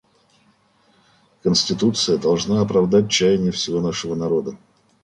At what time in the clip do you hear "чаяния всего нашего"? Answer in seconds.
3.11-4.15